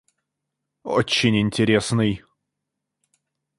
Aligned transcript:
Очень 0.95 1.39
интересный. 1.39 2.23